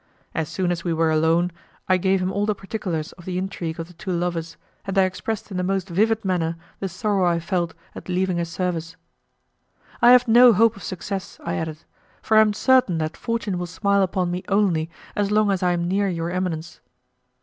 As 0.33 0.49
soon 0.49 0.71
as 0.71 0.83
we 0.83 0.93
were 0.93 1.11
alone, 1.11 1.51
I 1.87 1.97
gave 1.97 2.23
him 2.23 2.31
all 2.31 2.47
the 2.47 2.55
particulars 2.55 3.11
of 3.11 3.25
the 3.25 3.37
intrigue 3.37 3.79
of 3.79 3.85
the 3.85 3.93
two 3.93 4.09
lovers, 4.11 4.57
and 4.83 4.97
I 4.97 5.03
expressed 5.03 5.51
in 5.51 5.57
the 5.57 5.63
most 5.63 5.87
vivid 5.89 6.25
manner 6.25 6.57
the 6.79 6.89
sorrow 6.89 7.23
I 7.25 7.39
felt 7.39 7.75
at 7.93 8.09
leaving 8.09 8.37
his 8.37 8.49
service. 8.49 8.95
"I 10.01 10.09
have 10.09 10.27
no 10.27 10.53
hope 10.53 10.75
of 10.75 10.81
success," 10.81 11.39
I 11.43 11.53
added, 11.53 11.83
"for 12.19 12.37
I 12.37 12.41
am 12.41 12.53
certain 12.53 12.97
that 12.97 13.15
Fortune 13.15 13.59
will 13.59 13.67
smile 13.67 14.01
upon 14.01 14.31
me 14.31 14.43
only 14.47 14.89
as 15.15 15.29
long 15.29 15.51
as 15.51 15.61
I 15.61 15.71
am 15.73 15.87
near 15.87 16.09
your 16.09 16.31
eminence." 16.31 16.79